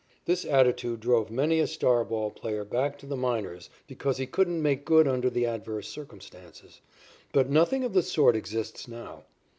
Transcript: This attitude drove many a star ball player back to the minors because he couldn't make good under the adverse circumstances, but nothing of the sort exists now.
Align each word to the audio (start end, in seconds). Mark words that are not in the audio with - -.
This 0.25 0.45
attitude 0.45 0.99
drove 1.01 1.29
many 1.29 1.59
a 1.59 1.67
star 1.67 2.03
ball 2.03 2.31
player 2.31 2.65
back 2.65 2.97
to 2.97 3.05
the 3.05 3.15
minors 3.15 3.69
because 3.85 4.17
he 4.17 4.25
couldn't 4.25 4.59
make 4.59 4.83
good 4.83 5.07
under 5.07 5.29
the 5.29 5.45
adverse 5.45 5.87
circumstances, 5.87 6.81
but 7.31 7.51
nothing 7.51 7.83
of 7.83 7.93
the 7.93 8.01
sort 8.01 8.35
exists 8.35 8.87
now. 8.87 9.25